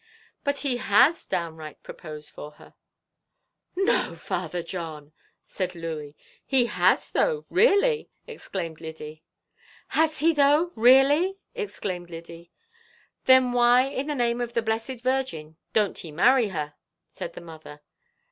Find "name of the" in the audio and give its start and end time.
14.15-14.63